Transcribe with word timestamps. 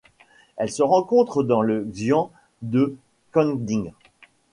Elle 0.57 0.71
se 0.71 0.81
rencontre 0.81 1.43
dans 1.43 1.61
le 1.61 1.83
xian 1.83 2.31
de 2.63 2.95
Kangding. 3.33 3.91